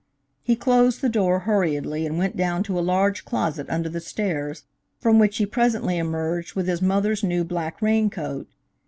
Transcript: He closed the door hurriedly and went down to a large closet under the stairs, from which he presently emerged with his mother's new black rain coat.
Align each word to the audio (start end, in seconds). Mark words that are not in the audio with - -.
He 0.41 0.55
closed 0.55 1.01
the 1.01 1.09
door 1.09 1.41
hurriedly 1.41 2.07
and 2.07 2.17
went 2.17 2.35
down 2.35 2.63
to 2.63 2.79
a 2.79 2.81
large 2.81 3.23
closet 3.23 3.67
under 3.69 3.87
the 3.87 3.99
stairs, 3.99 4.63
from 4.99 5.19
which 5.19 5.37
he 5.37 5.45
presently 5.45 5.99
emerged 5.99 6.55
with 6.55 6.67
his 6.67 6.81
mother's 6.81 7.23
new 7.23 7.43
black 7.43 7.83
rain 7.83 8.09
coat. 8.09 8.47